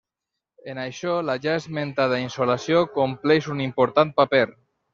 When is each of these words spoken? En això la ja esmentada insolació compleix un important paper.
En 0.71 0.79
això 0.83 1.11
la 1.27 1.35
ja 1.43 1.53
esmentada 1.61 2.19
insolació 2.23 2.81
compleix 2.97 3.51
un 3.57 3.63
important 3.69 4.19
paper. 4.23 4.45